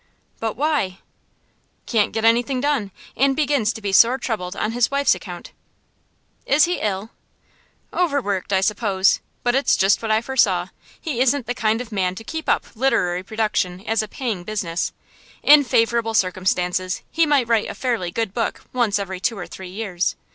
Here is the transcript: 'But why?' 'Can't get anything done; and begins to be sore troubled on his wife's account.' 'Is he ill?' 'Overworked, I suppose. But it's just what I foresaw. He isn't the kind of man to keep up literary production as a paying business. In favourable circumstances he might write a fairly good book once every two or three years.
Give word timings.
'But 0.39 0.57
why?' 0.57 0.97
'Can't 1.85 2.11
get 2.11 2.25
anything 2.25 2.59
done; 2.59 2.89
and 3.15 3.35
begins 3.35 3.71
to 3.73 3.81
be 3.83 3.91
sore 3.91 4.17
troubled 4.17 4.55
on 4.55 4.71
his 4.71 4.89
wife's 4.89 5.13
account.' 5.13 5.51
'Is 6.47 6.65
he 6.65 6.79
ill?' 6.79 7.11
'Overworked, 7.93 8.51
I 8.51 8.61
suppose. 8.61 9.19
But 9.43 9.53
it's 9.53 9.77
just 9.77 10.01
what 10.01 10.09
I 10.09 10.19
foresaw. 10.23 10.69
He 10.99 11.21
isn't 11.21 11.45
the 11.45 11.53
kind 11.53 11.81
of 11.81 11.91
man 11.91 12.15
to 12.15 12.23
keep 12.23 12.49
up 12.49 12.65
literary 12.75 13.21
production 13.21 13.83
as 13.85 14.01
a 14.01 14.07
paying 14.07 14.43
business. 14.43 14.91
In 15.43 15.63
favourable 15.63 16.15
circumstances 16.15 17.03
he 17.11 17.27
might 17.27 17.47
write 17.47 17.69
a 17.69 17.75
fairly 17.75 18.09
good 18.09 18.33
book 18.33 18.65
once 18.73 18.97
every 18.97 19.19
two 19.19 19.37
or 19.37 19.45
three 19.45 19.69
years. 19.69 20.15